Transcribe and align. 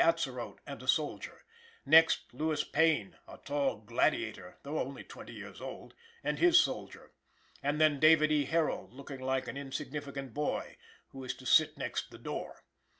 Atzerodt 0.03 0.57
and 0.65 0.81
a 0.81 0.87
soldier; 0.87 1.43
next, 1.85 2.33
Lewis 2.33 2.63
Payne, 2.63 3.17
a 3.27 3.37
tall 3.37 3.77
gladiator, 3.81 4.57
though 4.63 4.79
only 4.79 5.03
twenty 5.03 5.33
years 5.33 5.61
old, 5.61 5.93
and 6.23 6.39
his 6.39 6.59
soldier; 6.59 7.11
and 7.61 7.79
then 7.79 7.99
David 7.99 8.31
E. 8.31 8.45
Herold, 8.45 8.93
looking 8.95 9.19
like 9.21 9.47
an 9.47 9.57
insignificant 9.57 10.33
boy, 10.33 10.77
who 11.09 11.23
is 11.23 11.35
to 11.35 11.45
sit 11.45 11.77
next 11.77 12.09
the 12.09 12.17
door. 12.17 12.63